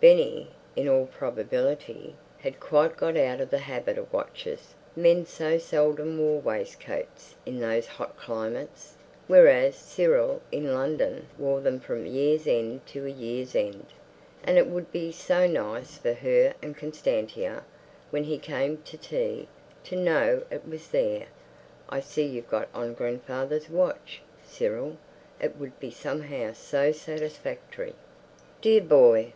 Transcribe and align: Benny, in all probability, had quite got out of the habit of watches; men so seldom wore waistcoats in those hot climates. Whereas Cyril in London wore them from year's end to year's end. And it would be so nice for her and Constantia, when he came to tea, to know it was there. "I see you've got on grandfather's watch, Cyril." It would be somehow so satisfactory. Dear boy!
Benny, 0.00 0.46
in 0.76 0.88
all 0.88 1.06
probability, 1.06 2.14
had 2.38 2.60
quite 2.60 2.96
got 2.96 3.16
out 3.16 3.40
of 3.40 3.50
the 3.50 3.58
habit 3.58 3.98
of 3.98 4.12
watches; 4.12 4.76
men 4.94 5.26
so 5.26 5.58
seldom 5.58 6.16
wore 6.16 6.40
waistcoats 6.40 7.34
in 7.44 7.58
those 7.58 7.88
hot 7.88 8.16
climates. 8.16 8.94
Whereas 9.26 9.74
Cyril 9.74 10.42
in 10.52 10.72
London 10.72 11.26
wore 11.36 11.60
them 11.60 11.80
from 11.80 12.06
year's 12.06 12.46
end 12.46 12.86
to 12.86 13.04
year's 13.06 13.56
end. 13.56 13.86
And 14.44 14.56
it 14.58 14.68
would 14.68 14.92
be 14.92 15.10
so 15.10 15.48
nice 15.48 15.98
for 15.98 16.12
her 16.12 16.54
and 16.62 16.76
Constantia, 16.76 17.64
when 18.10 18.22
he 18.22 18.38
came 18.38 18.78
to 18.84 18.96
tea, 18.96 19.48
to 19.82 19.96
know 19.96 20.44
it 20.52 20.68
was 20.68 20.86
there. 20.90 21.26
"I 21.88 21.98
see 21.98 22.24
you've 22.26 22.48
got 22.48 22.68
on 22.72 22.94
grandfather's 22.94 23.68
watch, 23.68 24.22
Cyril." 24.46 24.98
It 25.40 25.56
would 25.56 25.80
be 25.80 25.90
somehow 25.90 26.52
so 26.52 26.92
satisfactory. 26.92 27.94
Dear 28.60 28.82
boy! 28.82 29.32